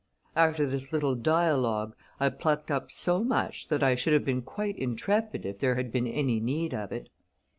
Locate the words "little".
0.91-1.13